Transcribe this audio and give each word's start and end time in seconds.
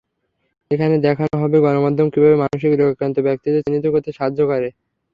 এখানে 0.71 0.95
দেখানো 1.05 1.35
হবে 1.41 1.57
গণমাধ্যম 1.65 2.07
কীভাবে 2.13 2.35
মানসিক 2.43 2.71
রোগাক্রান্ত 2.73 3.17
ব্যক্তিদের 3.27 3.63
চিহ্নিত 3.63 3.85
করতে 3.93 4.09
সাহায্য 4.13 4.39
করে। 4.51 4.67